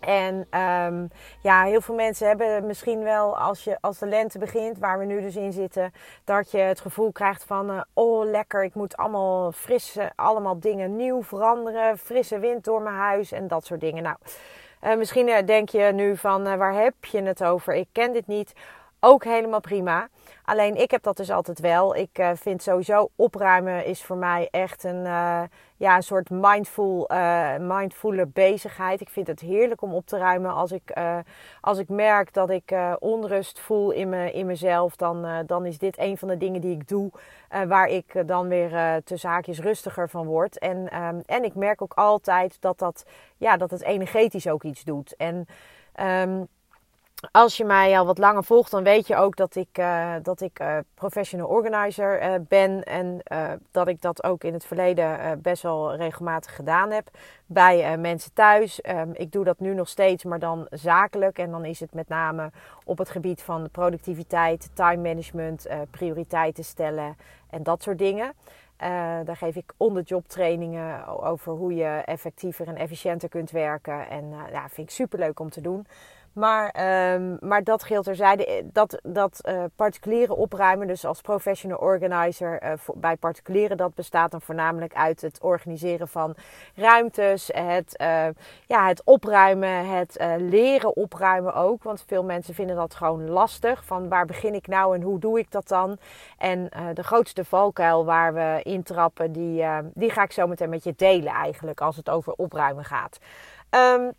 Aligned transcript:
En 0.00 0.34
um, 0.60 1.08
ja, 1.42 1.64
heel 1.64 1.80
veel 1.80 1.94
mensen 1.94 2.28
hebben 2.28 2.66
misschien 2.66 3.02
wel 3.02 3.38
als, 3.38 3.64
je, 3.64 3.78
als 3.80 3.98
de 3.98 4.06
lente 4.06 4.38
begint, 4.38 4.78
waar 4.78 4.98
we 4.98 5.04
nu 5.04 5.20
dus 5.20 5.36
in 5.36 5.52
zitten, 5.52 5.92
dat 6.24 6.50
je 6.50 6.58
het 6.58 6.80
gevoel 6.80 7.12
krijgt 7.12 7.44
van, 7.44 7.70
uh, 7.70 7.80
oh 7.92 8.24
lekker, 8.30 8.64
ik 8.64 8.74
moet 8.74 8.96
allemaal 8.96 9.52
frisse, 9.52 10.12
allemaal 10.14 10.60
dingen 10.60 10.96
nieuw 10.96 11.22
veranderen, 11.22 11.98
frisse 11.98 12.38
wind 12.38 12.64
door 12.64 12.82
mijn 12.82 12.96
huis 12.96 13.32
en 13.32 13.48
dat 13.48 13.64
soort 13.64 13.80
dingen. 13.80 14.02
Nou, 14.02 14.16
uh, 14.84 14.96
misschien 14.96 15.28
uh, 15.28 15.36
denk 15.46 15.68
je 15.68 15.82
nu 15.82 16.16
van, 16.16 16.56
waar 16.56 16.74
heb 16.74 17.04
je 17.04 17.22
het 17.22 17.44
over? 17.44 17.74
Ik 17.74 17.88
ken 17.92 18.12
dit 18.12 18.26
niet. 18.26 18.52
Ook 19.00 19.24
helemaal 19.24 19.60
prima. 19.60 20.08
Alleen 20.44 20.76
ik 20.76 20.90
heb 20.90 21.02
dat 21.02 21.16
dus 21.16 21.30
altijd 21.30 21.60
wel. 21.60 21.96
Ik 21.96 22.18
uh, 22.18 22.30
vind 22.34 22.62
sowieso 22.62 23.10
opruimen 23.16 23.84
is 23.84 24.04
voor 24.04 24.16
mij 24.16 24.48
echt 24.50 24.84
een, 24.84 25.04
uh, 25.04 25.42
ja, 25.76 25.96
een 25.96 26.02
soort 26.02 26.30
mindful, 26.30 27.10
uh, 27.12 28.22
bezigheid. 28.28 29.00
Ik 29.00 29.08
vind 29.08 29.26
het 29.26 29.40
heerlijk 29.40 29.82
om 29.82 29.94
op 29.94 30.06
te 30.06 30.18
ruimen. 30.18 30.54
Als 30.54 30.72
ik, 30.72 30.92
als 31.60 31.78
ik 31.78 31.88
merk 31.88 32.32
dat 32.32 32.50
ik 32.50 32.74
onrust 32.98 33.60
voel 33.60 33.90
in, 33.90 34.08
me, 34.08 34.32
in 34.32 34.46
mezelf, 34.46 34.96
dan, 34.96 35.44
dan 35.46 35.66
is 35.66 35.78
dit 35.78 35.98
een 35.98 36.18
van 36.18 36.28
de 36.28 36.36
dingen 36.36 36.60
die 36.60 36.74
ik 36.74 36.88
doe. 36.88 37.10
waar 37.66 37.86
ik 37.86 38.22
dan 38.26 38.48
weer 38.48 39.02
te 39.04 39.16
zaakjes 39.16 39.60
rustiger 39.60 40.08
van 40.08 40.26
word. 40.26 40.58
En, 40.58 41.04
um, 41.04 41.22
en 41.26 41.44
ik 41.44 41.54
merk 41.54 41.82
ook 41.82 41.94
altijd 41.94 42.60
dat, 42.60 42.78
dat, 42.78 43.04
ja, 43.36 43.56
dat 43.56 43.70
het 43.70 43.82
energetisch 43.82 44.48
ook 44.48 44.62
iets 44.62 44.84
doet. 44.84 45.16
En 45.16 45.46
um, 46.00 46.48
als 47.30 47.56
je 47.56 47.64
mij 47.64 47.98
al 47.98 48.06
wat 48.06 48.18
langer 48.18 48.44
volgt, 48.44 48.70
dan 48.70 48.82
weet 48.82 49.06
je 49.06 49.16
ook 49.16 49.36
dat 49.36 49.54
ik, 49.54 49.78
uh, 49.78 50.14
dat 50.22 50.40
ik 50.40 50.60
uh, 50.60 50.78
professional 50.94 51.48
organizer 51.48 52.22
uh, 52.22 52.34
ben. 52.48 52.84
En 52.84 53.20
dat 53.70 53.88
ik 53.88 54.02
dat 54.02 54.24
ook 54.24 54.44
in 54.44 54.52
het 54.52 54.64
verleden 54.64 55.40
best 55.42 55.62
wel 55.62 55.96
regelmatig 55.96 56.56
gedaan 56.56 56.90
heb 56.90 57.10
bij 57.46 57.98
mensen 57.98 58.32
thuis. 58.32 58.80
Um, 58.88 59.10
ik 59.12 59.32
doe 59.32 59.44
dat 59.44 59.60
nu 59.60 59.74
nog 59.74 59.88
steeds, 59.88 60.24
maar 60.24 60.38
dan 60.38 60.66
zakelijk. 60.70 61.38
En 61.38 61.50
dan 61.50 61.64
is 61.64 61.80
het 61.80 61.94
met 61.94 62.08
name 62.08 62.50
op 62.84 62.98
het 62.98 63.10
gebied 63.10 63.42
van 63.42 63.68
productiviteit, 63.70 64.70
time 64.72 65.02
management, 65.02 65.66
prioriteiten 65.90 66.64
stellen 66.64 67.16
en 67.50 67.62
dat 67.62 67.82
soort 67.82 67.98
dingen. 67.98 68.32
daar 69.24 69.36
geef 69.36 69.56
ik 69.56 69.72
onderjob 69.76 70.28
trainingen 70.28 71.06
over 71.06 71.52
hoe 71.52 71.74
je 71.74 72.02
effectiever 72.04 72.68
en 72.68 72.76
efficiënter 72.76 73.28
kunt 73.28 73.50
werken. 73.50 74.08
En 74.08 74.34
ja, 74.52 74.68
vind 74.68 74.88
ik 74.88 74.94
super 74.94 75.18
leuk 75.18 75.40
om 75.40 75.50
te 75.50 75.60
doen. 75.60 75.86
Maar, 76.36 76.74
um, 77.14 77.36
maar 77.40 77.64
dat 77.64 77.82
geldt 77.82 78.04
terzijde. 78.04 78.46
Eh, 78.46 78.64
dat, 78.72 79.00
dat 79.02 79.40
uh, 79.48 79.64
particuliere 79.76 80.34
opruimen, 80.34 80.86
dus 80.86 81.04
als 81.04 81.20
professional 81.20 81.78
organizer 81.78 82.62
uh, 82.62 82.72
bij 82.94 83.16
particulieren, 83.16 83.76
dat 83.76 83.94
bestaat 83.94 84.30
dan 84.30 84.40
voornamelijk 84.40 84.94
uit 84.94 85.20
het 85.20 85.38
organiseren 85.40 86.08
van 86.08 86.34
ruimtes, 86.74 87.50
het, 87.52 87.94
ja, 88.66 88.86
het 88.86 89.02
opruimen, 89.04 89.88
het 89.88 90.16
leren 90.38 90.96
opruimen 90.96 91.54
ook. 91.54 91.82
Want 91.82 92.04
veel 92.06 92.24
mensen 92.24 92.54
vinden 92.54 92.76
dat 92.76 92.94
gewoon 92.94 93.28
lastig. 93.28 93.84
Van 93.84 94.08
waar 94.08 94.26
begin 94.26 94.54
ik 94.54 94.66
nou 94.66 94.94
en 94.94 95.02
hoe 95.02 95.18
doe 95.18 95.38
ik 95.38 95.50
dat 95.50 95.68
dan? 95.68 95.98
En 96.38 96.68
de 96.94 97.02
grootste 97.02 97.44
valkuil 97.44 98.04
waar 98.04 98.34
we 98.34 98.60
intrappen, 98.62 99.32
die, 99.32 99.64
die 99.94 100.10
ga 100.10 100.22
ik 100.22 100.32
zo 100.32 100.46
meteen 100.46 100.68
met 100.68 100.84
je 100.84 100.94
delen 100.96 101.32
eigenlijk 101.32 101.80
als 101.80 101.96
het 101.96 102.10
over 102.10 102.32
opruimen 102.32 102.84
gaat. 102.84 103.18
Um, 103.70 104.12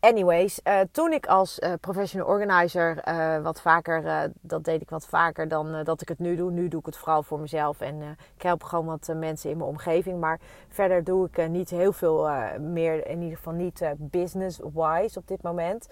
Anyways, 0.00 0.60
uh, 0.64 0.80
toen 0.92 1.12
ik 1.12 1.26
als 1.26 1.58
uh, 1.58 1.72
professional 1.80 2.28
organizer 2.28 3.08
uh, 3.08 3.38
wat 3.42 3.60
vaker, 3.60 4.30
dat 4.40 4.64
deed 4.64 4.82
ik 4.82 4.90
wat 4.90 5.06
vaker 5.06 5.48
dan 5.48 5.84
dat 5.84 6.00
ik 6.00 6.08
het 6.08 6.18
nu 6.18 6.36
doe. 6.36 6.50
Nu 6.50 6.68
doe 6.68 6.80
ik 6.80 6.86
het 6.86 6.96
vooral 6.96 7.22
voor 7.22 7.40
mezelf 7.40 7.80
en 7.80 8.16
ik 8.36 8.42
help 8.42 8.62
gewoon 8.62 8.86
wat 8.86 9.12
mensen 9.16 9.50
in 9.50 9.56
mijn 9.56 9.68
omgeving. 9.68 10.20
Maar 10.20 10.40
verder 10.68 11.04
doe 11.04 11.28
ik 11.32 11.48
niet 11.48 11.70
heel 11.70 11.92
veel 11.92 12.28
meer, 12.60 13.06
in 13.06 13.20
ieder 13.22 13.36
geval 13.36 13.52
niet 13.52 13.82
business-wise 13.98 15.18
op 15.18 15.28
dit 15.28 15.42
moment. 15.42 15.88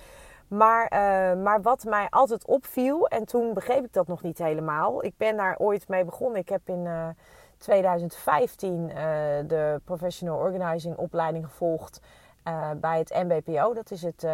Maar, 0.48 0.88
maar 1.38 1.62
wat 1.62 1.84
mij 1.84 2.06
altijd 2.10 2.46
opviel, 2.46 3.08
en 3.08 3.24
toen 3.24 3.54
begreep 3.54 3.84
ik 3.84 3.92
dat 3.92 4.06
nog 4.06 4.22
niet 4.22 4.38
helemaal. 4.38 5.04
Ik 5.04 5.16
ben 5.16 5.36
daar 5.36 5.58
ooit 5.58 5.88
mee 5.88 6.04
begonnen. 6.04 6.40
Ik 6.40 6.48
heb 6.48 6.60
in 6.64 6.88
2015 7.58 8.86
de 9.46 9.80
professional 9.84 10.38
organizing 10.38 10.96
opleiding 10.96 11.44
gevolgd. 11.44 12.00
Uh, 12.44 12.70
bij 12.76 12.98
het 12.98 13.24
MBPO, 13.24 13.74
dat 13.74 13.90
is 13.90 14.02
het 14.02 14.22
uh, 14.24 14.32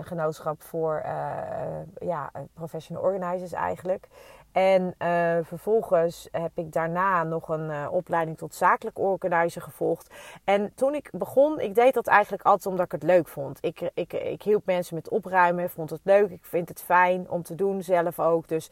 genootschap 0.00 0.62
voor 0.62 1.02
uh, 1.04 2.08
ja, 2.08 2.30
professional 2.54 3.02
organizers 3.02 3.52
eigenlijk. 3.52 4.08
En 4.52 4.94
vervolgens 5.42 6.28
heb 6.30 6.50
ik 6.54 6.72
daarna 6.72 7.22
nog 7.22 7.48
een 7.48 7.88
opleiding 7.88 8.38
tot 8.38 8.54
zakelijk 8.54 8.98
organizer 8.98 9.62
gevolgd. 9.62 10.14
En 10.44 10.72
toen 10.74 10.94
ik 10.94 11.10
begon, 11.12 11.60
ik 11.60 11.74
deed 11.74 11.94
dat 11.94 12.06
eigenlijk 12.06 12.42
altijd 12.42 12.66
omdat 12.66 12.84
ik 12.84 12.92
het 12.92 13.02
leuk 13.02 13.28
vond. 13.28 13.58
Ik, 13.60 13.90
ik, 13.94 14.12
ik 14.12 14.42
hielp 14.42 14.66
mensen 14.66 14.94
met 14.94 15.08
opruimen, 15.08 15.70
vond 15.70 15.90
het 15.90 16.00
leuk. 16.02 16.30
Ik 16.30 16.44
vind 16.44 16.68
het 16.68 16.82
fijn 16.82 17.30
om 17.30 17.42
te 17.42 17.54
doen, 17.54 17.82
zelf 17.82 18.20
ook. 18.20 18.48
Dus, 18.48 18.70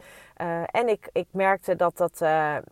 en 0.65 0.87
ik, 0.87 1.09
ik 1.11 1.27
merkte 1.31 1.75
dat, 1.75 1.97
dat, 1.97 2.23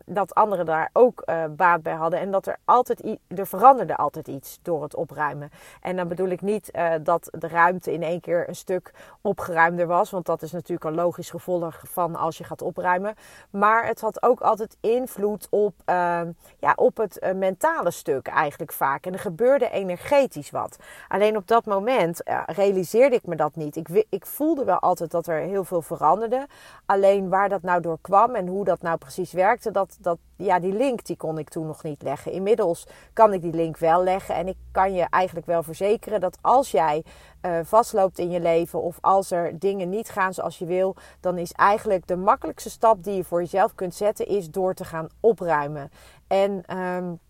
dat 0.04 0.34
anderen 0.34 0.66
daar 0.66 0.90
ook 0.92 1.24
baat 1.56 1.82
bij 1.82 1.94
hadden. 1.94 2.20
En 2.20 2.30
dat 2.30 2.46
er 2.46 2.56
altijd, 2.64 3.18
er 3.28 3.46
veranderde 3.46 3.96
altijd 3.96 4.28
iets 4.28 4.58
door 4.62 4.82
het 4.82 4.94
opruimen. 4.94 5.50
En 5.80 5.96
dan 6.00 6.08
bedoel 6.08 6.28
ik 6.28 6.40
niet 6.40 6.70
dat 7.02 7.28
de 7.38 7.48
ruimte 7.48 7.92
in 7.92 8.02
één 8.02 8.20
keer 8.20 8.48
een 8.48 8.54
stuk 8.54 8.92
opgeruimder 9.20 9.86
was. 9.86 10.10
Want 10.10 10.26
dat 10.26 10.42
is 10.42 10.52
natuurlijk 10.52 10.84
een 10.84 10.94
logisch 10.94 11.30
gevolg 11.30 11.80
van 11.84 12.16
als 12.16 12.38
je 12.38 12.44
gaat 12.44 12.62
opruimen. 12.62 13.14
Maar 13.50 13.86
het 13.86 14.00
had 14.00 14.22
ook 14.22 14.40
altijd 14.40 14.76
invloed 14.80 15.46
op, 15.50 15.74
uh, 15.86 16.20
ja, 16.58 16.72
op 16.76 16.96
het 16.96 17.18
uh, 17.22 17.32
mentale 17.32 17.90
stuk 17.90 18.26
eigenlijk 18.26 18.72
vaak. 18.72 19.06
En 19.06 19.12
er 19.12 19.18
gebeurde 19.18 19.70
energetisch 19.70 20.50
wat. 20.50 20.76
Alleen 21.08 21.36
op 21.36 21.46
dat 21.46 21.64
moment 21.64 22.28
uh, 22.28 22.42
realiseerde 22.46 23.16
ik 23.16 23.26
me 23.26 23.36
dat 23.36 23.56
niet. 23.56 23.76
Ik, 23.76 24.04
ik 24.08 24.26
voelde 24.26 24.64
wel 24.64 24.78
altijd 24.78 25.10
dat 25.10 25.26
er 25.26 25.38
heel 25.38 25.64
veel 25.64 25.82
veranderde. 25.82 26.46
Alleen 26.86 27.28
waar 27.28 27.48
dat 27.48 27.62
nou 27.62 27.80
door 27.80 27.98
kwam 28.00 28.34
en 28.34 28.46
hoe 28.46 28.64
dat 28.64 28.82
nou 28.82 28.98
precies 28.98 29.32
werkte, 29.32 29.70
dat, 29.70 29.96
dat, 30.00 30.18
ja, 30.40 30.58
die 30.58 30.72
link 30.72 31.04
die 31.04 31.16
kon 31.16 31.38
ik 31.38 31.48
toen 31.48 31.66
nog 31.66 31.82
niet 31.82 32.02
leggen. 32.02 32.32
Inmiddels 32.32 32.86
kan 33.12 33.32
ik 33.32 33.42
die 33.42 33.52
link 33.52 33.76
wel 33.76 34.02
leggen. 34.02 34.34
En 34.34 34.48
ik 34.48 34.56
kan 34.72 34.92
je 34.92 35.06
eigenlijk 35.10 35.46
wel 35.46 35.62
verzekeren 35.62 36.20
dat 36.20 36.38
als 36.40 36.70
jij 36.70 37.04
uh, 37.42 37.58
vastloopt 37.62 38.18
in 38.18 38.30
je 38.30 38.40
leven 38.40 38.82
of 38.82 38.98
als 39.00 39.30
er 39.30 39.58
dingen 39.58 39.88
niet 39.88 40.08
gaan 40.08 40.34
zoals 40.34 40.58
je 40.58 40.64
wil, 40.64 40.96
dan 41.20 41.38
is 41.38 41.52
eigenlijk 41.52 42.06
de 42.06 42.16
makkelijkste 42.16 42.70
stap 42.70 43.04
die 43.04 43.14
je 43.14 43.24
voor 43.24 43.40
jezelf 43.40 43.74
kunt 43.74 43.94
zetten, 43.94 44.26
is 44.26 44.50
door 44.50 44.74
te 44.74 44.84
gaan 44.84 45.08
opruimen. 45.20 45.90
En 46.26 46.76
um, 46.78 47.20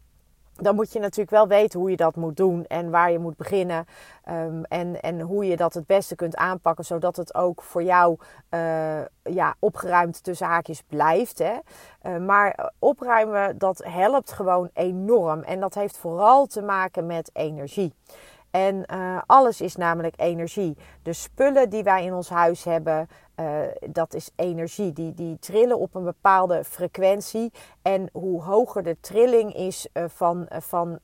dan 0.61 0.75
moet 0.75 0.93
je 0.93 0.99
natuurlijk 0.99 1.31
wel 1.31 1.49
weten 1.49 1.81
hoe 1.81 1.91
je 1.91 1.97
dat 1.97 2.17
moet 2.17 2.37
doen 2.37 2.65
en 2.65 2.91
waar 2.91 3.11
je 3.11 3.19
moet 3.19 3.37
beginnen. 3.37 3.85
Um, 4.29 4.65
en, 4.65 5.01
en 5.01 5.21
hoe 5.21 5.47
je 5.47 5.57
dat 5.57 5.75
het 5.75 5.87
beste 5.87 6.15
kunt 6.15 6.37
aanpakken, 6.37 6.85
zodat 6.85 7.17
het 7.17 7.35
ook 7.35 7.63
voor 7.63 7.83
jou 7.83 8.19
uh, 8.51 8.61
ja, 9.23 9.55
opgeruimd 9.59 10.23
tussen 10.23 10.47
haakjes 10.47 10.83
blijft. 10.83 11.39
Hè. 11.39 11.55
Uh, 12.03 12.27
maar 12.27 12.73
opruimen, 12.79 13.59
dat 13.59 13.85
helpt 13.85 14.33
gewoon 14.33 14.71
enorm. 14.73 15.43
En 15.43 15.61
dat 15.61 15.75
heeft 15.75 15.97
vooral 15.97 16.47
te 16.47 16.63
maken 16.63 17.07
met 17.07 17.31
energie. 17.33 17.95
En 18.51 18.87
alles 19.27 19.61
is 19.61 19.77
namelijk 19.77 20.15
energie. 20.17 20.77
De 21.03 21.13
spullen 21.13 21.71
die 21.71 21.83
wij 21.83 22.05
in 22.05 22.15
ons 22.15 22.29
huis 22.29 22.65
hebben, 22.65 23.09
uh, 23.41 23.61
dat 23.91 24.15
is 24.15 24.31
energie. 24.37 24.93
Die, 24.93 25.15
die 25.15 25.39
trillen 25.39 25.79
op 25.79 25.95
een 25.95 26.05
bepaalde 26.05 26.65
frequentie. 26.65 27.53
En 27.83 28.09
hoe 28.13 28.43
hoger 28.43 28.83
de 28.83 28.97
trilling 29.01 29.55
is 29.55 29.89
uh, 29.93 30.05
van, 30.09 30.47
van 30.49 30.99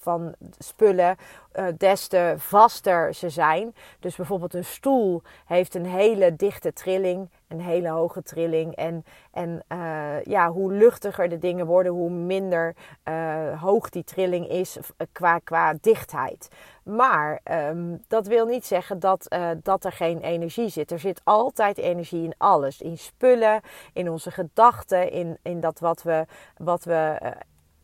van 0.00 0.34
spullen, 0.58 1.16
uh, 1.54 1.66
des 1.76 2.06
te 2.06 2.34
vaster 2.36 3.14
ze 3.14 3.28
zijn. 3.28 3.74
Dus 4.00 4.16
bijvoorbeeld 4.16 4.54
een 4.54 4.64
stoel 4.64 5.22
heeft 5.46 5.74
een 5.74 5.86
hele 5.86 6.36
dichte 6.36 6.72
trilling, 6.72 7.28
een 7.48 7.60
hele 7.60 7.88
hoge 7.88 8.22
trilling. 8.22 8.76
En, 8.76 9.04
en 9.32 9.62
uh, 9.68 10.22
ja, 10.22 10.50
hoe 10.50 10.72
luchtiger 10.72 11.28
de 11.28 11.38
dingen 11.38 11.66
worden, 11.66 11.92
hoe 11.92 12.10
minder 12.10 12.74
uh, 13.04 13.62
hoog 13.62 13.88
die 13.88 14.04
trilling 14.04 14.48
is 14.48 14.78
qua, 15.12 15.38
qua 15.38 15.74
dichtheid. 15.80 16.48
Maar 16.82 17.40
um, 17.68 18.04
dat 18.08 18.26
wil 18.26 18.46
niet 18.46 18.66
zeggen 18.66 18.98
dat, 18.98 19.36
dat 19.62 19.84
er 19.84 19.92
geen 19.92 20.20
energie 20.20 20.68
zit. 20.68 20.90
Er 20.90 20.98
zit 20.98 21.20
altijd 21.24 21.78
energie 21.78 22.24
in 22.24 22.34
alles. 22.38 22.80
In 22.80 22.98
spullen, 22.98 23.60
in 23.92 24.10
onze 24.10 24.30
gedachten, 24.30 25.10
in, 25.10 25.38
in 25.42 25.60
dat 25.60 25.78
wat 25.78 26.02
we, 26.02 26.26
wat 26.56 26.84
we 26.84 27.18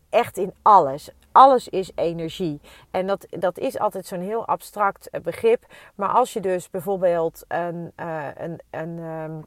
echt 0.09 0.37
in 0.37 0.53
alles. 0.61 1.09
Alles 1.37 1.67
is 1.67 1.91
energie. 1.95 2.61
En 2.91 3.07
dat, 3.07 3.25
dat 3.29 3.57
is 3.57 3.79
altijd 3.79 4.05
zo'n 4.05 4.19
heel 4.19 4.47
abstract 4.47 5.09
eh, 5.09 5.21
begrip. 5.21 5.65
Maar 5.95 6.09
als 6.09 6.33
je 6.33 6.39
dus 6.39 6.69
bijvoorbeeld 6.69 7.45
een, 7.47 7.91
uh, 7.99 8.27
een, 8.35 8.59
een, 8.69 8.97
um, 8.99 9.45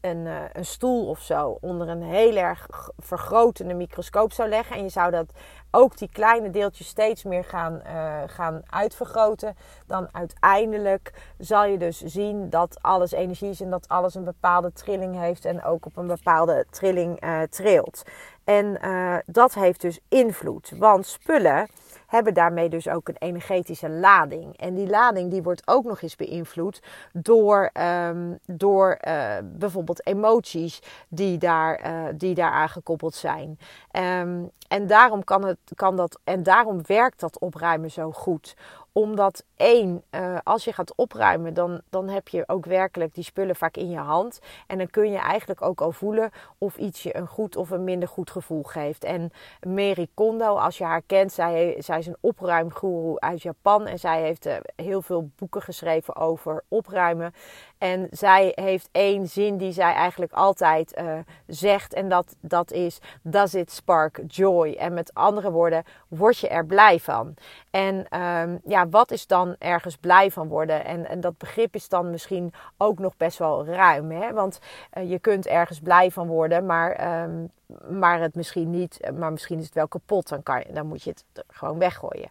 een, 0.00 0.26
uh, 0.26 0.42
een 0.52 0.64
stoel 0.64 1.08
of 1.08 1.20
zo 1.20 1.58
onder 1.60 1.88
een 1.88 2.02
heel 2.02 2.36
erg 2.36 2.90
vergrotende 2.98 3.74
microscoop 3.74 4.32
zou 4.32 4.48
leggen. 4.48 4.76
En 4.76 4.82
je 4.82 4.88
zou 4.88 5.10
dat 5.10 5.32
ook 5.70 5.98
die 5.98 6.08
kleine 6.12 6.50
deeltjes 6.50 6.86
steeds 6.86 7.24
meer 7.24 7.44
gaan, 7.44 7.82
gaan 8.26 8.62
uitvergroten. 8.70 9.56
Dan 9.86 10.08
uiteindelijk 10.12 11.12
zal 11.38 11.64
je 11.64 11.78
dus 11.78 12.00
zien 12.00 12.50
dat 12.50 12.78
alles 12.82 13.12
energie 13.12 13.50
is 13.50 13.60
en 13.60 13.70
dat 13.70 13.88
alles 13.88 14.14
een 14.14 14.24
bepaalde 14.24 14.72
trilling 14.72 15.18
heeft. 15.18 15.44
En 15.44 15.64
ook 15.64 15.86
op 15.86 15.96
een 15.96 16.06
bepaalde 16.06 16.66
trilling 16.70 17.22
trilt. 17.50 18.02
En 18.44 18.78
uh, 18.84 19.16
dat 19.26 19.54
heeft 19.54 19.80
dus 19.80 20.00
invloed. 20.08 20.72
Want 20.78 21.06
spullen 21.06 21.68
hebben 22.12 22.34
daarmee 22.34 22.68
dus 22.68 22.88
ook 22.88 23.08
een 23.08 23.16
energetische 23.18 23.88
lading. 23.88 24.56
En 24.56 24.74
die 24.74 24.88
lading 24.88 25.30
die 25.30 25.42
wordt 25.42 25.62
ook 25.64 25.84
nog 25.84 26.02
eens 26.02 26.16
beïnvloed 26.16 26.82
door, 27.12 27.70
um, 28.08 28.38
door 28.46 28.98
uh, 29.06 29.34
bijvoorbeeld 29.42 30.06
emoties 30.06 30.82
die 31.08 31.38
daar, 31.38 31.86
uh, 31.86 32.04
die 32.14 32.34
daar 32.34 32.50
aangekoppeld 32.50 33.14
zijn. 33.14 33.58
Um, 33.92 34.50
en 34.68 34.86
daarom 34.86 35.24
kan, 35.24 35.44
het, 35.44 35.58
kan 35.74 35.96
dat 35.96 36.20
en 36.24 36.42
daarom 36.42 36.80
werkt 36.86 37.20
dat 37.20 37.38
opruimen 37.38 37.90
zo 37.90 38.12
goed 38.12 38.56
omdat 38.92 39.44
één, 39.56 40.02
uh, 40.10 40.38
als 40.42 40.64
je 40.64 40.72
gaat 40.72 40.94
opruimen, 40.94 41.54
dan, 41.54 41.80
dan 41.90 42.08
heb 42.08 42.28
je 42.28 42.44
ook 42.46 42.66
werkelijk 42.66 43.14
die 43.14 43.24
spullen 43.24 43.56
vaak 43.56 43.76
in 43.76 43.90
je 43.90 43.98
hand. 43.98 44.40
En 44.66 44.78
dan 44.78 44.90
kun 44.90 45.10
je 45.10 45.18
eigenlijk 45.18 45.62
ook 45.62 45.80
al 45.80 45.92
voelen 45.92 46.30
of 46.58 46.76
iets 46.76 47.02
je 47.02 47.16
een 47.16 47.26
goed 47.26 47.56
of 47.56 47.70
een 47.70 47.84
minder 47.84 48.08
goed 48.08 48.30
gevoel 48.30 48.62
geeft. 48.62 49.04
En 49.04 49.32
Mary 49.66 50.08
Kondo, 50.14 50.56
als 50.56 50.78
je 50.78 50.84
haar 50.84 51.02
kent, 51.06 51.32
zij, 51.32 51.76
zij 51.78 51.98
is 51.98 52.06
een 52.06 52.16
opruimgoeroe 52.20 53.20
uit 53.20 53.42
Japan. 53.42 53.86
En 53.86 53.98
zij 53.98 54.22
heeft 54.22 54.46
uh, 54.46 54.56
heel 54.76 55.02
veel 55.02 55.30
boeken 55.36 55.62
geschreven 55.62 56.16
over 56.16 56.64
opruimen. 56.68 57.34
En 57.82 58.06
zij 58.10 58.52
heeft 58.54 58.88
één 58.92 59.28
zin 59.28 59.56
die 59.56 59.72
zij 59.72 59.92
eigenlijk 59.92 60.32
altijd 60.32 60.98
uh, 60.98 61.18
zegt. 61.46 61.94
En 61.94 62.08
dat, 62.08 62.36
dat 62.40 62.72
is: 62.72 62.98
Does 63.22 63.54
it 63.54 63.72
spark 63.72 64.20
joy? 64.26 64.72
En 64.72 64.94
met 64.94 65.14
andere 65.14 65.50
woorden, 65.50 65.84
word 66.08 66.38
je 66.38 66.48
er 66.48 66.66
blij 66.66 67.00
van? 67.00 67.34
En 67.70 68.20
um, 68.20 68.60
ja, 68.64 68.88
wat 68.88 69.10
is 69.10 69.26
dan 69.26 69.56
ergens 69.58 69.96
blij 69.96 70.30
van 70.30 70.48
worden? 70.48 70.84
En, 70.84 71.08
en 71.08 71.20
dat 71.20 71.38
begrip 71.38 71.74
is 71.74 71.88
dan 71.88 72.10
misschien 72.10 72.52
ook 72.76 72.98
nog 72.98 73.16
best 73.16 73.38
wel 73.38 73.66
ruim. 73.66 74.10
Hè? 74.10 74.32
Want 74.32 74.58
uh, 74.98 75.10
je 75.10 75.18
kunt 75.18 75.46
ergens 75.46 75.80
blij 75.80 76.10
van 76.10 76.26
worden, 76.26 76.66
maar, 76.66 77.22
um, 77.22 77.50
maar 77.98 78.20
het 78.20 78.34
misschien 78.34 78.70
niet. 78.70 79.10
Maar 79.18 79.32
misschien 79.32 79.58
is 79.58 79.64
het 79.64 79.74
wel 79.74 79.88
kapot. 79.88 80.28
Dan, 80.28 80.42
kan 80.42 80.58
je, 80.58 80.72
dan 80.72 80.86
moet 80.86 81.02
je 81.02 81.10
het 81.10 81.44
gewoon 81.48 81.78
weggooien. 81.78 82.30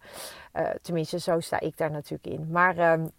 Uh, 0.53 0.69
tenminste, 0.81 1.19
zo 1.19 1.39
sta 1.39 1.59
ik 1.59 1.77
daar 1.77 1.91
natuurlijk 1.91 2.39
in. 2.39 2.47
Maar. 2.51 2.91
Um, 2.91 3.11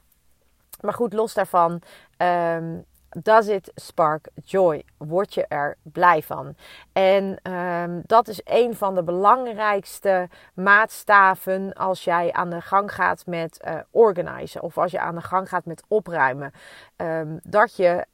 maar 0.83 0.95
goed, 0.95 1.13
los 1.13 1.35
daarvan. 1.35 1.83
Um, 2.17 2.85
does 3.09 3.49
it 3.49 3.71
spark 3.75 4.29
joy? 4.45 4.85
Word 4.97 5.35
je 5.35 5.47
er 5.47 5.77
blij 5.83 6.23
van? 6.23 6.55
En 6.93 7.53
um, 7.53 8.03
dat 8.07 8.29
is 8.29 8.41
een 8.45 8.75
van 8.75 8.95
de 8.95 9.03
belangrijkste 9.03 10.29
maatstaven 10.55 11.73
als 11.73 12.05
jij 12.05 12.33
aan 12.33 12.51
de 12.51 12.61
gang 12.61 12.95
gaat 12.95 13.27
met 13.27 13.61
uh, 13.65 13.75
organizen 13.91 14.63
of 14.63 14.79
als 14.79 14.91
je 14.91 15.01
aan 15.01 15.15
de 15.15 15.21
gang 15.21 15.49
gaat 15.49 15.65
met 15.65 15.83
opruimen. 15.89 16.53
Um, 16.97 17.39
dat 17.43 17.77
je 17.77 18.07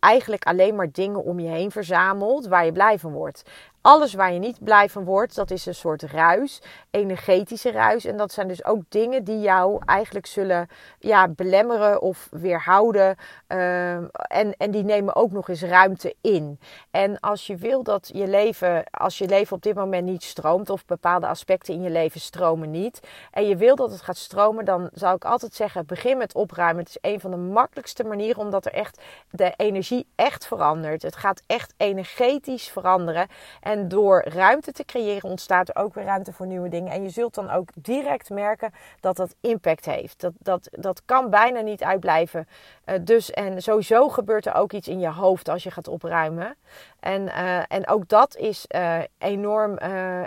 eigenlijk 0.00 0.44
alleen 0.44 0.74
maar 0.74 0.90
dingen 0.90 1.24
om 1.24 1.40
je 1.40 1.48
heen 1.48 1.70
verzamelt 1.70 2.46
waar 2.46 2.64
je 2.64 2.72
blij 2.72 2.98
van 2.98 3.12
wordt. 3.12 3.50
Alles 3.86 4.14
waar 4.14 4.32
je 4.32 4.38
niet 4.38 4.64
blij 4.64 4.88
van 4.88 5.04
wordt, 5.04 5.34
dat 5.34 5.50
is 5.50 5.66
een 5.66 5.74
soort 5.74 6.02
ruis, 6.02 6.62
energetische 6.90 7.70
ruis. 7.70 8.04
En 8.04 8.16
dat 8.16 8.32
zijn 8.32 8.48
dus 8.48 8.64
ook 8.64 8.82
dingen 8.88 9.24
die 9.24 9.40
jou 9.40 9.82
eigenlijk 9.84 10.26
zullen 10.26 10.68
ja, 10.98 11.28
belemmeren 11.28 12.00
of 12.02 12.28
weerhouden. 12.30 13.16
Uh, 13.48 13.94
en, 13.94 14.54
en 14.56 14.70
die 14.70 14.84
nemen 14.84 15.16
ook 15.16 15.32
nog 15.32 15.48
eens 15.48 15.62
ruimte 15.62 16.14
in. 16.20 16.58
En 16.90 17.20
als 17.20 17.46
je 17.46 17.56
wil 17.56 17.82
dat 17.82 18.10
je 18.14 18.26
leven, 18.26 18.84
als 18.90 19.18
je 19.18 19.28
leven 19.28 19.56
op 19.56 19.62
dit 19.62 19.74
moment 19.74 20.04
niet 20.04 20.22
stroomt, 20.22 20.70
of 20.70 20.84
bepaalde 20.84 21.26
aspecten 21.26 21.74
in 21.74 21.82
je 21.82 21.90
leven 21.90 22.20
stromen 22.20 22.70
niet, 22.70 23.00
en 23.30 23.48
je 23.48 23.56
wil 23.56 23.76
dat 23.76 23.90
het 23.90 24.02
gaat 24.02 24.16
stromen, 24.16 24.64
dan 24.64 24.90
zou 24.92 25.14
ik 25.14 25.24
altijd 25.24 25.54
zeggen: 25.54 25.86
begin 25.86 26.16
met 26.16 26.34
opruimen. 26.34 26.84
Het 26.84 26.88
is 26.88 27.10
een 27.10 27.20
van 27.20 27.30
de 27.30 27.36
makkelijkste 27.36 28.04
manieren, 28.04 28.42
omdat 28.42 28.66
er 28.66 28.72
echt 28.72 29.00
de 29.30 29.52
energie 29.56 30.06
echt 30.14 30.46
verandert. 30.46 31.02
Het 31.02 31.16
gaat 31.16 31.42
echt 31.46 31.74
energetisch 31.76 32.68
veranderen. 32.68 33.26
En 33.60 33.73
en 33.74 33.88
door 33.88 34.24
ruimte 34.28 34.72
te 34.72 34.84
creëren 34.84 35.30
ontstaat 35.30 35.68
er 35.68 35.76
ook 35.76 35.94
weer 35.94 36.04
ruimte 36.04 36.32
voor 36.32 36.46
nieuwe 36.46 36.68
dingen. 36.68 36.92
En 36.92 37.02
je 37.02 37.10
zult 37.10 37.34
dan 37.34 37.50
ook 37.50 37.68
direct 37.74 38.30
merken 38.30 38.72
dat 39.00 39.16
dat 39.16 39.34
impact 39.40 39.84
heeft. 39.84 40.20
Dat, 40.20 40.32
dat, 40.38 40.68
dat 40.70 41.02
kan 41.04 41.30
bijna 41.30 41.60
niet 41.60 41.82
uitblijven. 41.82 42.48
Uh, 42.86 42.94
dus 43.00 43.30
en 43.30 43.62
sowieso 43.62 44.08
gebeurt 44.08 44.46
er 44.46 44.54
ook 44.54 44.72
iets 44.72 44.88
in 44.88 45.00
je 45.00 45.08
hoofd 45.08 45.48
als 45.48 45.62
je 45.62 45.70
gaat 45.70 45.88
opruimen. 45.88 46.56
En, 47.00 47.22
uh, 47.22 47.58
en 47.68 47.88
ook 47.88 48.08
dat 48.08 48.36
is 48.36 48.64
uh, 48.68 48.98
enorm, 49.18 49.78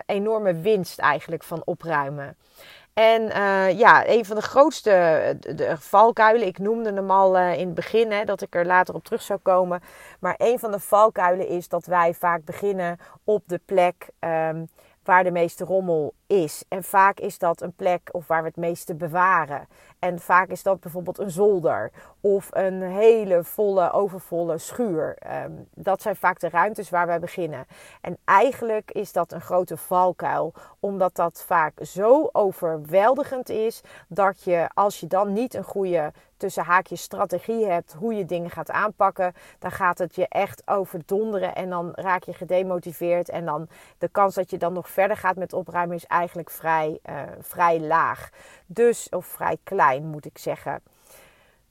enorme 0.05 0.53
winst 0.53 0.99
eigenlijk 0.99 1.43
van 1.43 1.61
opruimen. 1.65 2.35
En 2.97 3.21
uh, 3.21 3.77
ja, 3.77 4.07
een 4.07 4.25
van 4.25 4.35
de 4.35 4.41
grootste 4.41 4.91
de 5.39 5.75
valkuilen, 5.79 6.47
ik 6.47 6.59
noemde 6.59 6.93
hem 6.93 7.11
al 7.11 7.37
uh, 7.37 7.59
in 7.59 7.65
het 7.65 7.75
begin, 7.75 8.11
hè, 8.11 8.23
dat 8.23 8.41
ik 8.41 8.55
er 8.55 8.65
later 8.65 8.95
op 8.95 9.03
terug 9.03 9.21
zou 9.21 9.39
komen. 9.39 9.81
Maar 10.19 10.35
een 10.37 10.59
van 10.59 10.71
de 10.71 10.79
valkuilen 10.79 11.47
is 11.47 11.67
dat 11.67 11.85
wij 11.85 12.13
vaak 12.13 12.45
beginnen 12.45 12.97
op 13.23 13.43
de 13.45 13.59
plek 13.65 14.09
um, 14.19 14.69
waar 15.03 15.23
de 15.23 15.31
meeste 15.31 15.63
rommel 15.63 16.13
is. 16.27 16.63
En 16.67 16.83
vaak 16.83 17.19
is 17.19 17.37
dat 17.37 17.61
een 17.61 17.73
plek 17.73 18.09
of 18.11 18.27
waar 18.27 18.41
we 18.41 18.47
het 18.47 18.57
meeste 18.57 18.95
bewaren. 18.95 19.67
En 19.99 20.19
vaak 20.19 20.49
is 20.49 20.63
dat 20.63 20.79
bijvoorbeeld 20.79 21.19
een 21.19 21.31
zolder 21.31 21.91
of 22.21 22.47
een 22.51 22.81
hele 22.81 23.43
volle, 23.43 23.91
overvolle 23.91 24.57
schuur. 24.57 25.17
Um, 25.45 25.67
dat 25.73 26.01
zijn 26.01 26.15
vaak 26.15 26.39
de 26.39 26.49
ruimtes 26.49 26.89
waar 26.89 27.07
wij 27.07 27.19
beginnen. 27.19 27.65
En 28.01 28.17
eigenlijk 28.25 28.91
is 28.91 29.11
dat 29.11 29.31
een 29.31 29.41
grote 29.41 29.77
valkuil, 29.77 30.53
omdat 30.79 31.15
dat 31.15 31.43
vaak 31.45 31.73
zo 31.81 32.29
overweldigend 32.31 33.49
is 33.49 33.81
dat 34.07 34.43
je 34.43 34.69
als 34.73 34.99
je 34.99 35.07
dan 35.07 35.33
niet 35.33 35.53
een 35.53 35.63
goede 35.63 36.11
tussen 36.37 36.63
haakjes 36.63 37.01
strategie 37.01 37.65
hebt 37.65 37.93
hoe 37.93 38.13
je 38.13 38.25
dingen 38.25 38.49
gaat 38.49 38.71
aanpakken, 38.71 39.33
dan 39.59 39.71
gaat 39.71 39.97
het 39.97 40.15
je 40.15 40.27
echt 40.27 40.61
overdonderen 40.65 41.55
en 41.55 41.69
dan 41.69 41.91
raak 41.93 42.23
je 42.23 42.33
gedemotiveerd 42.33 43.29
en 43.29 43.45
dan 43.45 43.67
de 43.97 44.07
kans 44.07 44.35
dat 44.35 44.49
je 44.49 44.57
dan 44.57 44.73
nog 44.73 44.89
verder 44.89 45.17
gaat 45.17 45.35
met 45.35 45.53
opruimen 45.53 45.95
is 45.95 46.07
eigenlijk 46.17 46.49
vrij, 46.49 46.99
uh, 47.09 47.21
vrij 47.39 47.79
laag. 47.79 48.29
Dus, 48.65 49.09
of 49.09 49.25
vrij 49.25 49.57
klein 49.63 50.05
moet 50.05 50.25
ik 50.25 50.37
zeggen. 50.37 50.81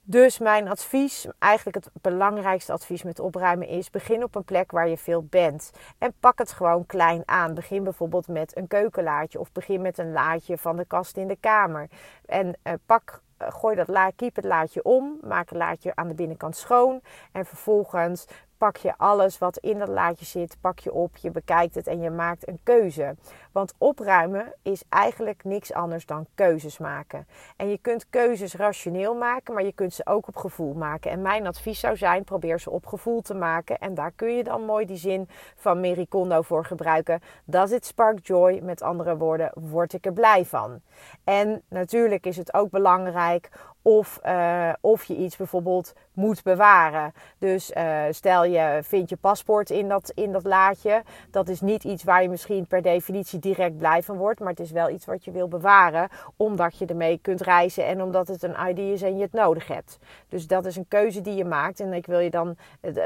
Dus 0.09 0.39
mijn 0.39 0.69
advies, 0.69 1.27
eigenlijk 1.39 1.77
het 1.85 1.91
belangrijkste 2.01 2.73
advies 2.73 3.03
met 3.03 3.21
opruimen 3.21 3.69
is: 3.69 3.91
begin 3.91 4.23
op 4.23 4.35
een 4.35 4.45
plek 4.45 4.71
waar 4.71 4.89
je 4.89 4.97
veel 4.97 5.25
bent. 5.25 5.71
En 5.99 6.13
pak 6.21 6.39
het 6.39 6.53
gewoon 6.53 6.87
klein 6.87 7.23
aan. 7.25 7.55
Begin 7.55 7.85
bijvoorbeeld 7.85 8.29
met 8.29 8.57
een 8.57 8.67
keukenlaadje 8.67 9.41
of 9.41 9.53
begin 9.53 9.83
met 9.83 9.99
een 9.99 10.13
laadje 10.13 10.59
van 10.59 10.77
de 10.77 10.85
kast 10.85 11.17
in 11.17 11.29
de 11.29 11.37
kamer. 11.41 11.89
En 12.27 12.47
uh, 12.47 12.73
pak 12.87 13.23
gooi 13.39 13.77
dat 13.77 13.89
la, 13.89 14.11
keep 14.11 14.37
het 14.37 14.45
laadje 14.45 14.83
om, 14.83 15.19
maak 15.23 15.49
het 15.49 15.59
laadje 15.59 15.93
aan 15.95 16.09
de 16.09 16.15
binnenkant 16.15 16.57
schoon 16.57 17.01
en 17.33 17.47
vervolgens 17.47 18.27
pak 18.59 18.77
je 18.77 18.95
alles 18.97 19.39
wat 19.39 19.57
in 19.57 19.79
dat 19.79 19.89
laadje 19.89 20.25
zit, 20.25 20.57
pak 20.61 20.79
je 20.79 20.93
op, 20.93 21.17
je 21.17 21.31
bekijkt 21.31 21.75
het 21.75 21.87
en 21.87 22.01
je 22.01 22.11
maakt 22.11 22.49
een 22.49 22.59
keuze. 22.63 23.17
Want 23.53 23.75
opruimen 23.79 24.55
is 24.63 24.83
eigenlijk 24.89 25.45
niks 25.45 25.73
anders 25.73 26.07
dan 26.07 26.27
keuzes 26.35 26.79
maken. 26.79 27.27
En 27.57 27.69
je 27.69 27.79
kunt 27.79 28.11
keuzes 28.11 28.55
rationeel 28.55 29.15
maken, 29.15 29.55
maar 29.55 29.65
je 29.65 29.73
kunt 29.73 29.93
ze 29.93 30.07
ook 30.07 30.29
op 30.29 30.37
gevoel 30.37 30.75
maken. 30.75 31.11
En 31.11 31.23
mijn 31.23 31.47
advies 31.47 31.81
zou 31.81 31.97
zijn, 31.97 32.25
probeer 32.25 32.61
ze 32.61 32.71
op 32.71 32.87
gevoel 32.87 33.21
te 33.21 33.35
maken. 33.35 33.79
En 33.79 33.95
daar 33.95 34.13
kun 34.17 34.37
je 34.37 34.45
dan 34.45 34.65
mooi 34.65 34.87
die 34.87 34.97
zin 34.97 35.29
van 35.55 35.81
Mary 35.81 36.07
Kondo 36.07 36.43
voor 36.43 36.65
gebruiken. 36.65 37.21
Does 37.45 37.71
it 37.71 37.87
spark 37.87 38.27
joy? 38.27 38.61
Met 38.63 38.83
andere 38.83 39.17
woorden, 39.17 39.51
word 39.55 39.93
ik 39.93 40.07
er 40.07 40.13
blij 40.13 40.45
van. 40.45 40.81
En 41.25 41.63
natuurlijk 41.69 42.27
is 42.27 42.37
het 42.37 42.55
ook 42.55 42.71
belangrijk 42.71 43.51
of, 43.87 44.21
uh, 44.27 44.73
of 44.81 45.05
je 45.05 45.17
iets 45.17 45.37
bijvoorbeeld 45.37 45.95
moet 46.13 46.43
bewaren. 46.43 47.13
Dus 47.39 47.71
uh, 47.71 48.03
stel 48.11 48.45
je 48.45 48.81
vindt 48.83 49.11
je 49.11 49.17
paspoort 49.17 49.71
in 49.71 49.89
dat, 49.89 50.13
in 50.15 50.33
dat 50.33 50.45
laadje. 50.45 51.03
Dat 51.31 51.49
is 51.49 51.61
niet 51.61 51.85
iets 51.85 52.05
waar 52.05 52.23
je 52.23 52.29
misschien 52.29 52.67
per 52.67 52.83
definitie 52.83 53.39
direct 53.39 53.77
blij 53.77 54.03
van 54.03 54.17
wordt. 54.17 54.41
Maar 54.41 54.49
het 54.49 54.61
is 54.61 54.71
wel 54.71 54.91
iets 54.91 55.05
wat 55.05 55.25
je 55.25 55.31
wil 55.31 55.49
bewaren. 55.49 56.09
Omdat 56.37 56.79
je 56.79 56.87
ermee 56.87 57.19
kunt 57.23 57.41
reizen 57.41 57.87
en 57.87 58.03
omdat 58.03 58.29
het 58.29 58.43
een 58.43 58.69
ID 58.69 58.79
is 58.79 59.03
en 59.03 59.17
je 59.17 59.23
het 59.23 59.33
nodig 59.33 59.67
hebt. 59.67 59.99
Dus 60.29 60.47
dat 60.47 60.65
is 60.65 60.77
een 60.77 60.89
keuze 60.89 61.21
die 61.21 61.35
je 61.35 61.45
maakt. 61.45 61.81
En 61.81 61.93
ik 61.93 62.07
wil 62.07 62.19
je 62.19 62.31
dan. 62.31 62.57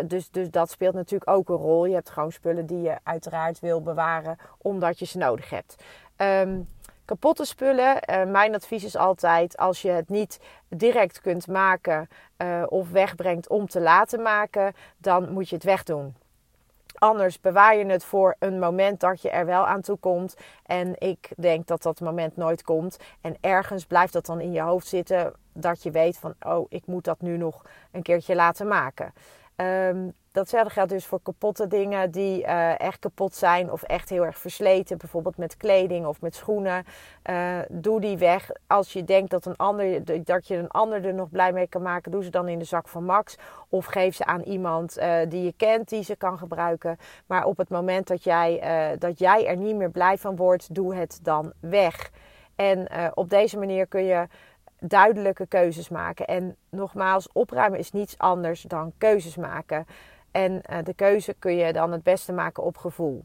Dus, 0.04 0.30
dus 0.30 0.50
dat 0.50 0.70
speelt 0.70 0.94
natuurlijk 0.94 1.30
ook 1.30 1.48
een 1.48 1.56
rol. 1.56 1.86
Je 1.86 1.94
hebt 1.94 2.10
gewoon 2.10 2.32
spullen 2.32 2.66
die 2.66 2.80
je 2.80 2.98
uiteraard 3.02 3.60
wil 3.60 3.82
bewaren 3.82 4.36
omdat 4.58 4.98
je 4.98 5.06
ze 5.06 5.18
nodig 5.18 5.50
hebt. 5.50 5.76
Um, 6.16 6.68
kapotte 7.10 7.44
spullen. 7.44 7.96
Uh, 8.10 8.24
mijn 8.24 8.54
advies 8.54 8.84
is 8.84 8.96
altijd: 8.96 9.56
als 9.56 9.82
je 9.82 9.90
het 9.90 10.08
niet 10.08 10.40
direct 10.68 11.20
kunt 11.20 11.46
maken 11.46 12.08
uh, 12.38 12.62
of 12.68 12.90
wegbrengt 12.90 13.48
om 13.48 13.66
te 13.66 13.80
laten 13.80 14.22
maken, 14.22 14.74
dan 14.96 15.32
moet 15.32 15.48
je 15.48 15.54
het 15.54 15.64
wegdoen. 15.64 16.14
Anders 16.94 17.40
bewaar 17.40 17.76
je 17.76 17.86
het 17.86 18.04
voor 18.04 18.36
een 18.38 18.58
moment 18.58 19.00
dat 19.00 19.22
je 19.22 19.30
er 19.30 19.46
wel 19.46 19.66
aan 19.66 19.80
toe 19.80 19.96
komt. 19.96 20.36
En 20.66 20.94
ik 20.98 21.28
denk 21.36 21.66
dat 21.66 21.82
dat 21.82 22.00
moment 22.00 22.36
nooit 22.36 22.62
komt. 22.62 22.98
En 23.20 23.36
ergens 23.40 23.84
blijft 23.84 24.12
dat 24.12 24.26
dan 24.26 24.40
in 24.40 24.52
je 24.52 24.60
hoofd 24.60 24.86
zitten. 24.86 25.32
Dat 25.52 25.82
je 25.82 25.90
weet 25.90 26.18
van, 26.18 26.34
oh, 26.40 26.66
ik 26.68 26.86
moet 26.86 27.04
dat 27.04 27.20
nu 27.20 27.36
nog 27.36 27.62
een 27.90 28.02
keertje 28.02 28.34
laten 28.34 28.68
maken. 28.68 29.12
Um, 29.60 30.12
datzelfde 30.32 30.70
geldt 30.70 30.90
dus 30.90 31.06
voor 31.06 31.20
kapotte 31.22 31.66
dingen 31.66 32.10
die 32.10 32.42
uh, 32.42 32.80
echt 32.80 32.98
kapot 32.98 33.34
zijn 33.34 33.72
of 33.72 33.82
echt 33.82 34.08
heel 34.08 34.24
erg 34.24 34.38
versleten. 34.38 34.98
Bijvoorbeeld 34.98 35.36
met 35.36 35.56
kleding 35.56 36.06
of 36.06 36.20
met 36.20 36.34
schoenen. 36.34 36.84
Uh, 37.30 37.58
doe 37.68 38.00
die 38.00 38.18
weg. 38.18 38.50
Als 38.66 38.92
je 38.92 39.04
denkt 39.04 39.30
dat, 39.30 39.46
een 39.46 39.56
ander, 39.56 40.04
dat 40.24 40.46
je 40.46 40.56
een 40.56 40.68
ander 40.68 41.06
er 41.06 41.14
nog 41.14 41.30
blij 41.30 41.52
mee 41.52 41.66
kan 41.66 41.82
maken, 41.82 42.10
doe 42.10 42.24
ze 42.24 42.30
dan 42.30 42.48
in 42.48 42.58
de 42.58 42.64
zak 42.64 42.88
van 42.88 43.04
Max. 43.04 43.36
Of 43.68 43.84
geef 43.86 44.14
ze 44.14 44.24
aan 44.24 44.42
iemand 44.42 44.98
uh, 44.98 45.16
die 45.28 45.44
je 45.44 45.54
kent 45.56 45.88
die 45.88 46.04
ze 46.04 46.16
kan 46.16 46.38
gebruiken. 46.38 46.96
Maar 47.26 47.44
op 47.44 47.56
het 47.56 47.68
moment 47.68 48.06
dat 48.06 48.24
jij, 48.24 48.62
dat 48.98 49.18
jij 49.18 49.46
er 49.46 49.56
niet 49.56 49.76
meer 49.76 49.90
blij 49.90 50.18
van 50.18 50.36
wordt, 50.36 50.74
doe 50.74 50.94
het 50.94 51.18
dan 51.22 51.52
weg. 51.60 52.10
En 52.54 52.88
op 53.14 53.30
deze 53.30 53.58
manier 53.58 53.86
kun 53.86 54.04
je 54.04 54.26
duidelijke 54.80 55.46
keuzes 55.46 55.88
maken. 55.88 56.26
En 56.26 56.56
nogmaals, 56.70 57.32
opruimen 57.32 57.78
is 57.78 57.92
niets 57.92 58.18
anders 58.18 58.62
dan 58.62 58.92
keuzes 58.98 59.36
maken. 59.36 59.86
En 60.30 60.52
uh, 60.52 60.78
de 60.82 60.94
keuze 60.94 61.34
kun 61.38 61.56
je 61.56 61.72
dan 61.72 61.92
het 61.92 62.02
beste 62.02 62.32
maken 62.32 62.62
op 62.62 62.76
gevoel. 62.76 63.24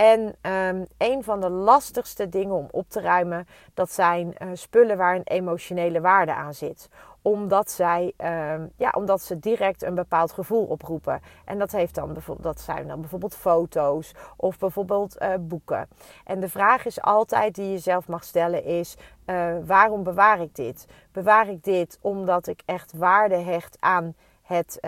En 0.00 0.34
um, 0.42 0.86
een 0.98 1.24
van 1.24 1.40
de 1.40 1.50
lastigste 1.50 2.28
dingen 2.28 2.54
om 2.54 2.68
op 2.70 2.88
te 2.88 3.00
ruimen, 3.00 3.46
dat 3.74 3.92
zijn 3.92 4.34
uh, 4.38 4.48
spullen 4.52 4.96
waar 4.96 5.14
een 5.14 5.24
emotionele 5.24 6.00
waarde 6.00 6.34
aan 6.34 6.54
zit 6.54 6.88
omdat, 7.22 7.70
zij, 7.70 8.12
uh, 8.18 8.54
ja, 8.76 8.90
omdat 8.96 9.22
ze 9.22 9.38
direct 9.38 9.82
een 9.82 9.94
bepaald 9.94 10.32
gevoel 10.32 10.64
oproepen. 10.64 11.20
En 11.44 11.58
dat, 11.58 11.72
heeft 11.72 11.94
dan 11.94 12.16
dat 12.40 12.60
zijn 12.60 12.88
dan 12.88 13.00
bijvoorbeeld 13.00 13.34
foto's 13.34 14.14
of 14.36 14.58
bijvoorbeeld 14.58 15.22
uh, 15.22 15.34
boeken. 15.40 15.88
En 16.24 16.40
de 16.40 16.48
vraag 16.48 16.86
is 16.86 17.00
altijd 17.00 17.54
die 17.54 17.70
je 17.70 17.78
zelf 17.78 18.08
mag 18.08 18.24
stellen 18.24 18.64
is... 18.64 18.96
Uh, 19.26 19.52
waarom 19.66 20.02
bewaar 20.02 20.40
ik 20.40 20.54
dit? 20.54 20.86
Bewaar 21.12 21.48
ik 21.48 21.64
dit 21.64 21.98
omdat 22.00 22.46
ik 22.46 22.62
echt 22.64 22.92
waarde 22.92 23.36
hecht 23.36 23.76
aan 23.80 24.14
het, 24.42 24.78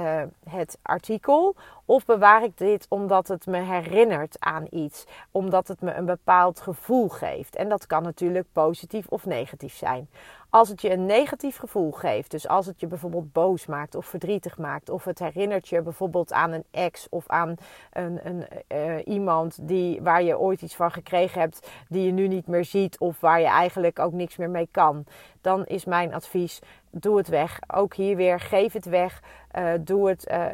het 0.48 0.78
artikel? 0.82 1.56
Of 1.84 2.04
bewaar 2.04 2.42
ik 2.42 2.58
dit 2.58 2.86
omdat 2.88 3.28
het 3.28 3.46
me 3.46 3.58
herinnert 3.58 4.36
aan 4.38 4.66
iets? 4.70 5.04
Omdat 5.30 5.68
het 5.68 5.80
me 5.80 5.94
een 5.94 6.04
bepaald 6.04 6.60
gevoel 6.60 7.08
geeft? 7.08 7.56
En 7.56 7.68
dat 7.68 7.86
kan 7.86 8.02
natuurlijk 8.02 8.46
positief 8.52 9.06
of 9.08 9.26
negatief 9.26 9.74
zijn. 9.74 10.08
Als 10.50 10.68
het 10.68 10.80
je 10.80 10.90
een 10.90 11.06
negatief 11.06 11.56
gevoel 11.56 11.90
geeft, 11.90 12.30
dus 12.30 12.48
als 12.48 12.66
het 12.66 12.80
je 12.80 12.86
bijvoorbeeld 12.86 13.32
boos 13.32 13.66
maakt 13.66 13.94
of 13.94 14.06
verdrietig 14.06 14.58
maakt, 14.58 14.90
of 14.90 15.04
het 15.04 15.18
herinnert 15.18 15.68
je 15.68 15.82
bijvoorbeeld 15.82 16.32
aan 16.32 16.52
een 16.52 16.64
ex 16.70 17.06
of 17.10 17.28
aan 17.28 17.54
een, 17.92 18.20
een 18.22 18.46
uh, 18.68 18.94
iemand 19.04 19.58
die, 19.68 20.02
waar 20.02 20.22
je 20.22 20.38
ooit 20.38 20.62
iets 20.62 20.76
van 20.76 20.90
gekregen 20.90 21.40
hebt, 21.40 21.70
die 21.88 22.06
je 22.06 22.12
nu 22.12 22.28
niet 22.28 22.46
meer 22.46 22.64
ziet 22.64 22.98
of 22.98 23.20
waar 23.20 23.40
je 23.40 23.46
eigenlijk 23.46 23.98
ook 23.98 24.12
niks 24.12 24.36
meer 24.36 24.50
mee 24.50 24.68
kan, 24.70 25.04
dan 25.40 25.64
is 25.64 25.84
mijn 25.84 26.14
advies: 26.14 26.60
doe 26.90 27.16
het 27.16 27.28
weg. 27.28 27.58
Ook 27.66 27.94
hier 27.94 28.16
weer, 28.16 28.40
geef 28.40 28.72
het 28.72 28.84
weg. 28.84 29.22
Uh, 29.58 29.72
doe 29.80 30.08
het, 30.08 30.30
uh, 30.30 30.46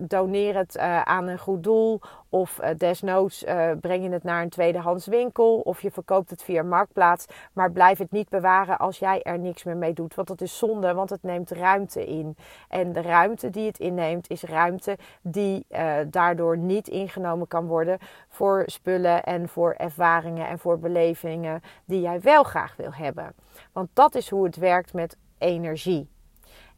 doneer 0.00 0.56
het 0.56 0.65
uh, 0.74 1.02
aan 1.02 1.26
een 1.26 1.38
goed 1.38 1.62
doel. 1.62 2.00
Of 2.28 2.60
desnoods 2.76 3.44
breng 3.80 4.02
je 4.02 4.10
het 4.10 4.22
naar 4.22 4.42
een 4.42 4.48
tweedehands 4.48 5.06
winkel. 5.06 5.60
Of 5.60 5.82
je 5.82 5.90
verkoopt 5.90 6.30
het 6.30 6.42
via 6.42 6.62
Marktplaats. 6.62 7.26
Maar 7.52 7.72
blijf 7.72 7.98
het 7.98 8.10
niet 8.10 8.28
bewaren 8.28 8.78
als 8.78 8.98
jij 8.98 9.22
er 9.22 9.38
niks 9.38 9.64
meer 9.64 9.76
mee 9.76 9.92
doet. 9.92 10.14
Want 10.14 10.28
dat 10.28 10.40
is 10.40 10.58
zonde, 10.58 10.94
want 10.94 11.10
het 11.10 11.22
neemt 11.22 11.50
ruimte 11.50 12.06
in. 12.06 12.36
En 12.68 12.92
de 12.92 13.02
ruimte 13.02 13.50
die 13.50 13.66
het 13.66 13.78
inneemt, 13.78 14.30
is 14.30 14.42
ruimte 14.42 14.98
die 15.22 15.66
daardoor 16.06 16.58
niet 16.58 16.88
ingenomen 16.88 17.48
kan 17.48 17.66
worden 17.66 17.98
voor 18.28 18.62
spullen 18.66 19.22
en 19.22 19.48
voor 19.48 19.72
ervaringen 19.72 20.48
en 20.48 20.58
voor 20.58 20.78
belevingen 20.78 21.60
die 21.84 22.00
jij 22.00 22.20
wel 22.20 22.42
graag 22.42 22.76
wil 22.76 22.92
hebben. 22.92 23.34
Want 23.72 23.88
dat 23.92 24.14
is 24.14 24.30
hoe 24.30 24.44
het 24.44 24.56
werkt 24.56 24.92
met 24.92 25.16
energie. 25.38 26.08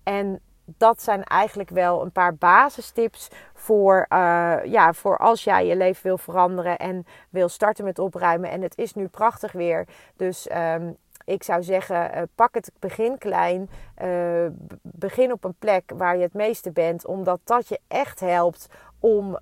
En 0.03 0.41
dat 0.77 1.03
zijn 1.03 1.25
eigenlijk 1.25 1.71
wel 1.71 2.03
een 2.03 2.13
paar 2.13 2.35
basistips 2.35 3.29
voor, 3.55 4.07
uh, 4.09 4.57
ja, 4.65 4.93
voor 4.93 5.19
als 5.19 5.45
jij 5.45 5.67
je 5.67 5.77
leven 5.77 6.03
wil 6.03 6.19
veranderen 6.19 6.79
en 6.79 7.07
wil 7.31 7.49
starten 7.49 7.85
met 7.85 7.99
opruimen. 7.99 8.51
En 8.51 8.63
het 8.63 8.79
is 8.79 8.95
nu 8.95 9.07
prachtig 9.07 9.53
weer. 9.53 9.87
Dus 10.17 10.49
um, 10.57 10.97
ik 11.25 11.43
zou 11.43 11.63
zeggen, 11.63 12.11
uh, 12.15 12.23
pak 12.35 12.55
het 12.55 12.73
begin 12.79 13.19
klein. 13.19 13.71
Uh, 14.03 14.47
begin 14.83 15.33
op 15.33 15.45
een 15.45 15.55
plek 15.59 15.93
waar 15.95 16.17
je 16.17 16.23
het 16.23 16.35
meeste 16.35 16.71
bent. 16.71 17.07
Omdat 17.07 17.41
dat 17.45 17.69
je 17.69 17.81
echt 17.89 18.21
helpt 18.21 18.69
om, 19.01 19.39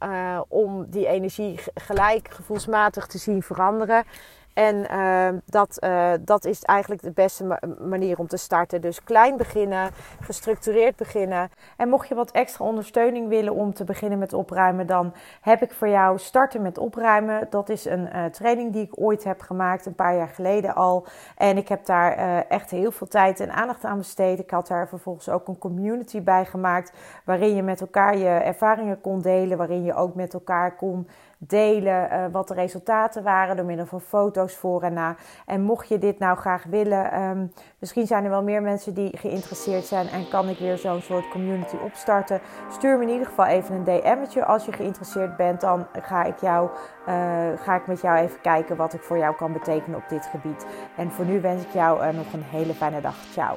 om 0.48 0.90
die 0.90 1.06
energie 1.06 1.60
gelijk 1.74 2.30
gevoelsmatig 2.30 3.06
te 3.06 3.18
zien 3.18 3.42
veranderen. 3.42 4.04
En 4.56 4.86
uh, 4.92 5.28
dat, 5.46 5.76
uh, 5.84 6.12
dat 6.20 6.44
is 6.44 6.62
eigenlijk 6.62 7.02
de 7.02 7.10
beste 7.10 7.58
manier 7.80 8.18
om 8.18 8.26
te 8.26 8.36
starten. 8.36 8.80
Dus 8.80 9.04
klein 9.04 9.36
beginnen, 9.36 9.90
gestructureerd 10.20 10.96
beginnen. 10.96 11.50
En 11.76 11.88
mocht 11.88 12.08
je 12.08 12.14
wat 12.14 12.30
extra 12.30 12.64
ondersteuning 12.64 13.28
willen 13.28 13.54
om 13.54 13.74
te 13.74 13.84
beginnen 13.84 14.18
met 14.18 14.32
opruimen, 14.32 14.86
dan 14.86 15.14
heb 15.40 15.62
ik 15.62 15.72
voor 15.72 15.88
jou 15.88 16.18
starten 16.18 16.62
met 16.62 16.78
opruimen. 16.78 17.46
Dat 17.50 17.68
is 17.68 17.84
een 17.84 18.08
uh, 18.14 18.24
training 18.24 18.72
die 18.72 18.82
ik 18.82 19.00
ooit 19.00 19.24
heb 19.24 19.40
gemaakt, 19.40 19.86
een 19.86 19.94
paar 19.94 20.16
jaar 20.16 20.28
geleden 20.28 20.74
al. 20.74 21.06
En 21.36 21.56
ik 21.56 21.68
heb 21.68 21.86
daar 21.86 22.44
echt 22.48 22.70
heel 22.70 22.90
veel 22.90 23.08
tijd 23.08 23.40
en 23.40 23.52
aandacht 23.52 23.84
aan 23.84 23.98
besteed. 23.98 24.38
Ik 24.38 24.50
had 24.50 24.66
daar 24.66 24.88
vervolgens 24.88 25.28
ook 25.28 25.48
een 25.48 25.58
community 25.58 26.22
bij 26.22 26.44
gemaakt, 26.44 26.92
waarin 27.24 27.54
je 27.54 27.62
met 27.62 27.80
elkaar 27.80 28.16
je 28.16 28.28
ervaringen 28.28 29.00
kon 29.00 29.20
delen, 29.20 29.58
waarin 29.58 29.84
je 29.84 29.94
ook 29.94 30.14
met 30.14 30.34
elkaar 30.34 30.76
kon 30.76 31.08
delen 31.38 32.12
uh, 32.12 32.24
wat 32.32 32.48
de 32.48 32.54
resultaten 32.54 33.22
waren 33.22 33.56
door 33.56 33.64
middel 33.64 33.86
van 33.86 34.00
foto's 34.00 34.54
voor 34.54 34.82
en 34.82 34.92
na. 34.92 35.16
En 35.46 35.62
mocht 35.62 35.88
je 35.88 35.98
dit 35.98 36.18
nou 36.18 36.36
graag 36.36 36.64
willen, 36.64 37.20
um, 37.22 37.52
misschien 37.78 38.06
zijn 38.06 38.24
er 38.24 38.30
wel 38.30 38.42
meer 38.42 38.62
mensen 38.62 38.94
die 38.94 39.16
geïnteresseerd 39.16 39.84
zijn 39.84 40.08
en 40.08 40.28
kan 40.28 40.48
ik 40.48 40.58
weer 40.58 40.78
zo'n 40.78 41.00
soort 41.00 41.28
community 41.28 41.76
opstarten. 41.84 42.40
Stuur 42.70 42.96
me 42.96 43.02
in 43.02 43.10
ieder 43.10 43.26
geval 43.26 43.46
even 43.46 43.74
een 43.74 43.84
DM'tje 43.84 44.44
als 44.44 44.64
je 44.64 44.72
geïnteresseerd 44.72 45.36
bent. 45.36 45.60
Dan 45.60 45.86
ga 45.92 46.24
ik, 46.24 46.38
jou, 46.38 46.70
uh, 47.08 47.14
ga 47.56 47.74
ik 47.74 47.86
met 47.86 48.00
jou 48.00 48.18
even 48.18 48.40
kijken 48.40 48.76
wat 48.76 48.92
ik 48.92 49.02
voor 49.02 49.18
jou 49.18 49.36
kan 49.36 49.52
betekenen 49.52 49.98
op 49.98 50.08
dit 50.08 50.26
gebied. 50.26 50.66
En 50.96 51.10
voor 51.10 51.24
nu 51.24 51.40
wens 51.40 51.62
ik 51.62 51.72
jou 51.72 52.06
uh, 52.06 52.14
nog 52.14 52.32
een 52.32 52.42
hele 52.42 52.74
fijne 52.74 53.00
dag. 53.00 53.16
Ciao. 53.32 53.56